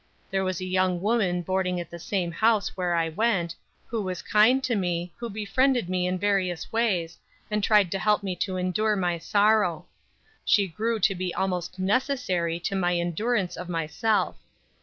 [0.31, 3.53] There was a young woman boarding at the same house where I went,
[3.85, 7.19] who was kind to me, who befriended me in various ways,
[7.51, 9.85] and tried to help me to endure my sorrow.
[10.43, 14.37] She grew to be almost necessary to my endurance of myself.